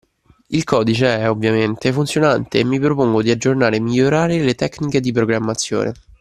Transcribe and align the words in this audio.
Il 0.47 0.63
codice 0.63 1.15
è, 1.19 1.29
ovviamente, 1.29 1.93
funzionante 1.93 2.57
e 2.57 2.63
mi 2.63 2.79
propongo 2.79 3.21
di 3.21 3.29
aggiornare 3.29 3.75
e 3.75 3.79
migliorare 3.79 4.39
le 4.41 4.55
tecniche 4.55 4.99
di 4.99 5.11
programmazione. 5.11 5.93